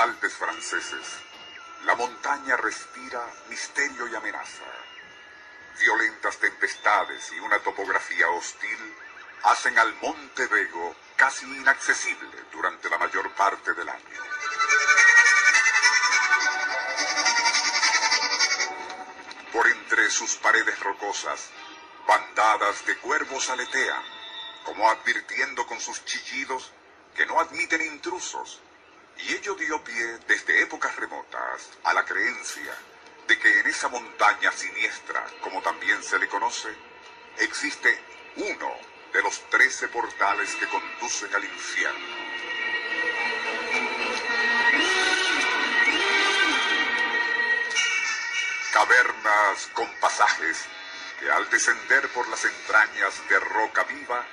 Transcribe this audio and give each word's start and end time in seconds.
Alpes 0.00 0.32
franceses, 0.32 1.06
la 1.84 1.94
montaña 1.94 2.56
respira 2.56 3.20
misterio 3.48 4.08
y 4.08 4.14
amenaza. 4.14 4.64
Violentas 5.78 6.38
tempestades 6.38 7.32
y 7.32 7.40
una 7.40 7.58
topografía 7.58 8.30
hostil 8.30 8.94
hacen 9.42 9.78
al 9.78 9.92
Monte 9.96 10.46
Vego 10.46 10.96
casi 11.16 11.44
inaccesible 11.44 12.44
durante 12.52 12.88
la 12.88 12.96
mayor 12.98 13.30
parte 13.34 13.74
del 13.74 13.88
año. 13.88 14.22
Por 19.52 19.66
entre 19.66 20.10
sus 20.10 20.36
paredes 20.36 20.80
rocosas, 20.80 21.50
bandadas 22.06 22.86
de 22.86 22.96
cuervos 22.98 23.50
aletean, 23.50 24.02
como 24.64 24.88
advirtiendo 24.88 25.66
con 25.66 25.80
sus 25.80 26.04
chillidos 26.04 26.72
que 27.14 27.26
no 27.26 27.40
admiten 27.40 27.82
intrusos, 27.82 28.60
y 29.18 29.34
ello 29.34 29.54
dio 29.54 29.82
pie 29.84 30.18
desde 30.26 30.62
épocas 30.62 30.96
remotas 30.96 31.68
a 31.84 31.92
la 31.92 32.04
creencia 32.04 32.74
de 33.26 33.38
que 33.38 33.60
en 33.60 33.66
esa 33.66 33.88
montaña 33.88 34.50
siniestra, 34.52 35.24
como 35.40 35.62
también 35.62 36.02
se 36.02 36.18
le 36.18 36.28
conoce, 36.28 36.68
existe 37.38 37.98
uno 38.36 38.74
de 39.12 39.22
los 39.22 39.48
trece 39.50 39.88
portales 39.88 40.54
que 40.54 40.68
conducen 40.68 41.34
al 41.34 41.44
infierno. 41.44 42.20
Cavernas 48.72 49.66
con 49.74 49.90
pasajes 50.00 50.64
que 51.18 51.30
al 51.30 51.48
descender 51.50 52.08
por 52.10 52.26
las 52.28 52.44
entrañas 52.44 53.28
de 53.28 53.40
roca 53.40 53.82
viva 53.84 54.24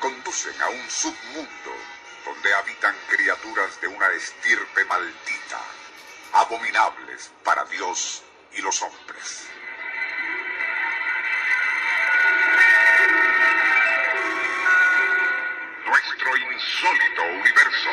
conducen 0.00 0.60
a 0.62 0.68
un 0.68 0.90
submundo 0.90 1.73
donde 2.34 2.54
habitan 2.54 2.94
criaturas 3.08 3.80
de 3.80 3.88
una 3.88 4.08
estirpe 4.08 4.84
maldita, 4.86 5.60
abominables 6.32 7.30
para 7.44 7.64
Dios 7.66 8.22
y 8.52 8.62
los 8.62 8.82
hombres. 8.82 9.48
Nuestro 15.86 16.36
insólito 16.36 17.22
universo. 17.22 17.90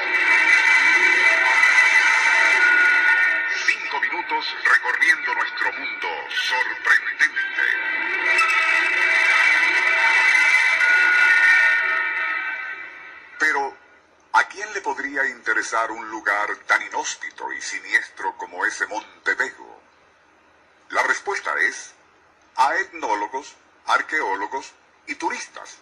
Cinco 3.66 4.02
minutos 4.02 4.56
recorriendo 4.64 5.36
nuestro 5.36 5.74
mundo 5.74 6.08
sorprendente. 6.30 7.62
Pero, 13.40 13.81
¿a 14.82 14.84
quién 14.84 14.94
le 14.96 14.96
podría 14.96 15.26
interesar 15.26 15.92
un 15.92 16.10
lugar 16.10 16.56
tan 16.66 16.82
inhóspito 16.82 17.52
y 17.54 17.62
siniestro 17.62 18.36
como 18.38 18.66
ese 18.66 18.88
Monte 18.88 19.36
Vego? 19.36 19.80
La 20.90 21.04
respuesta 21.04 21.54
es 21.60 21.94
a 22.56 22.76
etnólogos, 22.78 23.56
arqueólogos 23.86 24.74
y 25.08 25.16
turistas. 25.16 25.78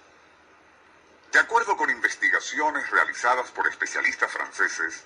De 1.32 1.40
acuerdo 1.40 1.78
con 1.78 1.90
investigaciones 1.90 2.90
realizadas 2.90 3.50
por 3.52 3.68
especialistas 3.68 4.32
franceses, 4.32 5.04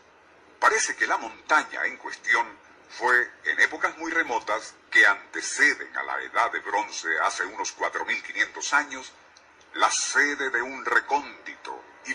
parece 0.59 0.95
que 0.95 1.07
la 1.07 1.17
montaña 1.17 1.85
en 1.85 1.97
cuestión 1.97 2.47
fue 2.89 3.31
en 3.45 3.59
épocas 3.59 3.95
muy 3.97 4.11
remotas 4.11 4.73
que 4.89 5.05
anteceden 5.05 5.95
a 5.97 6.03
la 6.03 6.21
edad 6.21 6.51
de 6.51 6.59
bronce 6.59 7.19
hace 7.19 7.45
unos 7.45 7.75
4.500 7.77 8.73
años, 8.73 9.11
la 9.75 9.91
sede 9.91 10.49
de 10.49 10.61
un 10.61 10.83
recóndito 10.83 11.12
y 11.12 11.12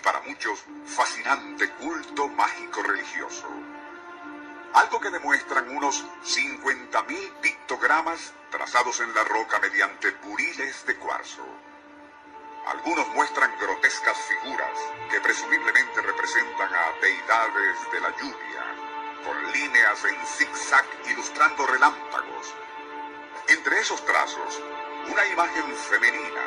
para 0.08 0.22
muchos 0.22 0.64
fascinante 0.86 1.68
culto 1.72 2.28
mágico 2.28 2.82
religioso. 2.82 3.46
Algo 4.72 4.98
que 5.00 5.10
demuestran 5.10 5.68
unos 5.68 6.02
50.000 6.24 7.30
pictogramas 7.42 8.32
trazados 8.50 9.00
en 9.00 9.14
la 9.14 9.22
roca 9.24 9.58
mediante 9.58 10.12
buriles 10.24 10.86
de 10.86 10.96
cuarzo. 10.96 11.44
Algunos 12.68 13.06
muestran 13.08 13.52
grotescas 13.60 14.16
figuras 14.16 14.78
que 15.10 15.20
presumiblemente 15.20 16.00
representan 16.00 16.72
a 16.72 16.92
deidades 17.02 17.76
de 17.92 18.00
la 18.00 18.16
lluvia, 18.16 18.64
con 19.26 19.52
líneas 19.52 20.02
en 20.06 20.26
zigzag 20.26 20.86
ilustrando 21.10 21.66
relámpagos. 21.66 22.54
Entre 23.46 23.78
esos 23.78 24.02
trazos, 24.06 24.62
una 25.12 25.26
imagen 25.26 25.76
femenina 25.76 26.44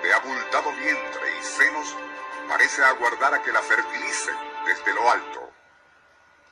de 0.00 0.14
abultado 0.14 0.70
vientre 0.74 1.38
y 1.40 1.42
senos 1.42 1.96
parece 2.50 2.82
aguardar 2.82 3.32
a 3.32 3.42
que 3.44 3.52
la 3.52 3.62
fertilicen 3.62 4.34
desde 4.66 4.92
lo 4.92 5.08
alto. 5.08 5.52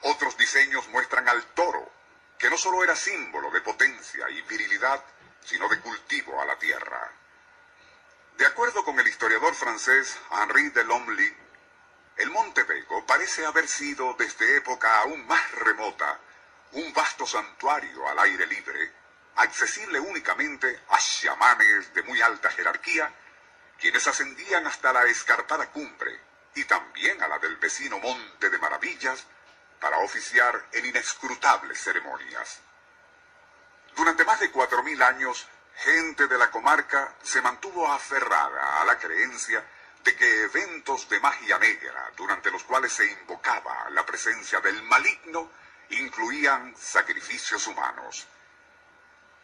Otros 0.02 0.36
diseños 0.36 0.86
muestran 0.90 1.28
al 1.28 1.44
toro, 1.54 1.90
que 2.38 2.48
no 2.48 2.56
solo 2.56 2.84
era 2.84 2.94
símbolo 2.94 3.50
de 3.50 3.60
potencia 3.62 4.30
y 4.30 4.40
virilidad, 4.42 5.04
sino 5.44 5.68
de 5.68 5.80
cultivo 5.80 6.40
a 6.40 6.44
la 6.44 6.56
tierra. 6.56 7.10
De 8.36 8.46
acuerdo 8.46 8.84
con 8.84 9.00
el 9.00 9.08
historiador 9.08 9.56
francés 9.56 10.16
Henri 10.30 10.70
de 10.70 10.84
Lomely, 10.84 11.36
el 12.16 12.30
Monte 12.30 12.62
Vego 12.62 13.04
parece 13.04 13.44
haber 13.44 13.66
sido 13.66 14.14
desde 14.14 14.56
época 14.56 15.00
aún 15.00 15.26
más 15.26 15.50
remota 15.50 16.20
un 16.72 16.92
vasto 16.92 17.26
santuario 17.26 18.08
al 18.08 18.20
aire 18.20 18.46
libre, 18.46 18.92
accesible 19.34 19.98
únicamente 19.98 20.80
a 20.90 20.98
chamanes 20.98 21.92
de 21.92 22.04
muy 22.04 22.22
alta 22.22 22.50
jerarquía, 22.50 23.12
quienes 23.78 24.06
ascendían 24.06 24.66
hasta 24.66 24.92
la 24.92 25.04
escarpada 25.04 25.70
cumbre 25.70 26.20
y 26.54 26.64
también 26.64 27.22
a 27.22 27.28
la 27.28 27.38
del 27.38 27.56
vecino 27.56 27.98
Monte 27.98 28.50
de 28.50 28.58
Maravillas 28.58 29.24
para 29.80 29.98
oficiar 29.98 30.66
en 30.72 30.86
inescrutables 30.86 31.80
ceremonias. 31.80 32.60
Durante 33.94 34.24
más 34.24 34.40
de 34.40 34.50
cuatro 34.50 34.82
mil 34.82 35.00
años, 35.02 35.46
gente 35.76 36.26
de 36.26 36.38
la 36.38 36.50
comarca 36.50 37.14
se 37.22 37.40
mantuvo 37.40 37.86
aferrada 37.90 38.80
a 38.80 38.84
la 38.84 38.98
creencia 38.98 39.64
de 40.02 40.16
que 40.16 40.42
eventos 40.42 41.08
de 41.08 41.20
magia 41.20 41.58
negra, 41.58 42.10
durante 42.16 42.50
los 42.50 42.64
cuales 42.64 42.92
se 42.92 43.04
invocaba 43.04 43.88
la 43.90 44.04
presencia 44.04 44.60
del 44.60 44.82
maligno, 44.84 45.50
incluían 45.90 46.74
sacrificios 46.76 47.66
humanos. 47.66 48.26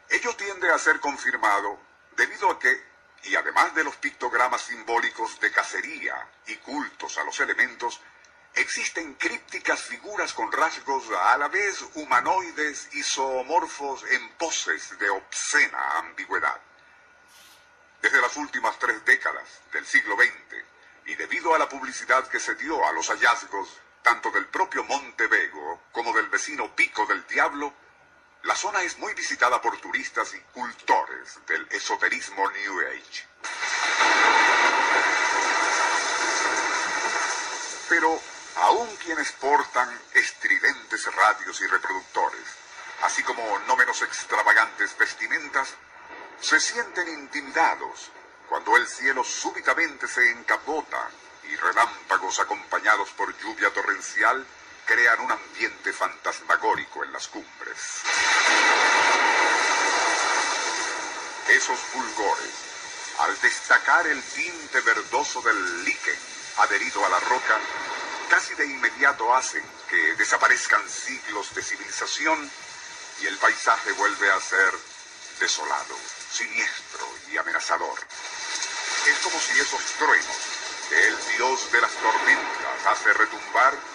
Ello 0.09 0.35
tiende 0.37 0.71
a 0.71 0.79
ser 0.79 1.01
confirmado 1.01 1.79
debido 2.17 2.51
a 2.51 2.59
que, 2.59 2.94
y 3.25 3.37
además 3.37 3.75
de 3.75 3.85
los 3.85 3.97
pictogramas 3.97 4.63
simbólicos 4.63 5.41
de 5.41 5.51
cacería 5.51 6.29
y 6.47 6.57
cultos 6.57 7.19
a 7.19 7.25
los 7.25 7.39
elementos, 7.41 8.01
existen 8.55 9.15
crípticas 9.15 9.83
figuras 9.83 10.33
con 10.33 10.53
rasgos 10.53 11.05
a 11.11 11.37
la 11.39 11.49
vez 11.49 11.85
humanoides 11.95 12.89
y 12.93 13.03
zoomorfos 13.03 14.05
en 14.11 14.29
poses 14.37 14.99
de 14.99 15.11
obscena 15.11 15.99
ambigüedad. 15.99 16.61
Desde 18.01 18.21
las 18.21 18.37
últimas 18.37 18.79
tres 18.79 19.05
décadas 19.05 19.49
del 19.73 19.87
siglo 19.87 20.17
XX, 20.17 20.65
y 21.07 21.15
debido 21.17 21.55
a 21.55 21.59
la 21.59 21.69
publicidad 21.69 22.27
que 22.29 22.41
se 22.41 22.55
dio 22.55 22.87
a 22.87 22.93
los 22.93 23.09
hallazgos 23.09 23.69
tanto 24.03 24.31
del 24.31 24.47
propio 24.47 24.85
Monte 24.85 25.27
Vego 25.27 25.83
como 25.93 26.13
del 26.13 26.29
vecino 26.29 26.75
Pico 26.75 27.07
del 27.07 27.27
Diablo, 27.27 27.73
la 28.45 28.55
zona 28.55 28.83
es 28.83 28.99
muy 28.99 29.15
visitada 29.15 29.61
por 29.61 29.79
turistas 29.79 30.35
y 30.35 30.41
cultores 30.53 31.39
del 31.47 31.67
esoterismo 31.71 32.51
New 32.51 32.81
Age. 32.81 33.27
Pero 37.89 38.21
aún 38.57 38.97
quienes 38.97 39.33
portan 39.33 39.89
estridentes 40.13 41.07
radios 41.15 41.61
y 41.63 41.67
reproductores, 41.67 42.45
así 43.03 43.23
como 43.23 43.59
no 43.61 43.77
menos 43.77 44.03
extravagantes 44.03 44.97
vestimentas, 44.99 45.75
se 46.41 46.61
sienten 46.61 47.09
intimidados 47.09 48.11
cuando 48.49 48.77
el 48.77 48.87
cielo 48.87 49.25
súbitamente 49.25 50.07
se 50.07 50.31
encapota 50.31 51.09
y 51.45 51.57
relámpagos 51.57 52.41
acompañados 52.41 53.09
por 53.11 53.35
lluvia 53.39 53.73
torrencial 53.73 54.47
crean 54.85 55.21
un 55.21 55.33
ambiente 55.33 55.93
fantasmagórico 55.93 57.05
en 57.05 57.13
las 57.13 57.29
cumbres. 57.29 58.03
Esos 61.49 61.79
fulgores, 61.79 62.55
al 63.21 63.41
destacar 63.41 64.07
el 64.07 64.23
tinte 64.23 64.81
verdoso 64.81 65.41
del 65.43 65.85
líquen 65.85 66.19
adherido 66.59 67.05
a 67.05 67.09
la 67.09 67.21
roca, 67.21 67.61
casi 68.29 68.55
de 68.55 68.67
inmediato 68.67 69.35
hacen 69.35 69.65
que 69.89 70.15
desaparezcan 70.17 70.83
siglos 70.89 71.55
de 71.55 71.63
civilización 71.63 72.51
y 73.21 73.27
el 73.27 73.39
paisaje 73.39 73.93
vuelve 73.93 74.31
a 74.31 74.41
ser 74.41 74.73
desolado, 75.41 75.97
siniestro 76.31 77.09
y 77.31 77.37
amenazador. 77.37 77.99
Es 79.07 79.19
como 79.19 79.39
si 79.39 79.61
esos 79.61 79.83
truenos 79.99 80.37
que 80.89 81.09
el 81.09 81.17
dios 81.37 81.73
de 81.73 81.81
las 81.81 81.93
tormentas 81.93 82.87
hace 82.87 83.13
retumbar 83.13 83.94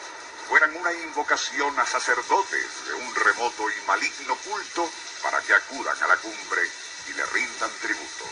fueran 0.50 0.76
una 0.76 0.92
invocación 0.92 1.80
a 1.80 1.86
sacerdotes 1.86 2.66
de 2.88 2.94
un 2.96 3.14
remoto 3.14 3.70
y 3.70 3.88
maligno 3.88 4.36
culto 4.38 4.90
para 5.22 5.40
que 5.42 5.54
acudan 5.54 5.96
a 6.02 6.08
la 6.08 6.18
cumbre 6.18 6.62
y 7.08 7.14
le 7.14 7.24
rindan 7.28 7.70
tributo. 7.80 8.26